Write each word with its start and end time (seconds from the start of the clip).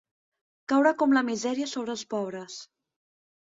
Caure 0.73 0.93
com 1.03 1.13
la 1.19 1.23
misèria 1.29 1.69
sobre 1.77 1.95
els 1.97 2.07
pobres. 2.17 2.61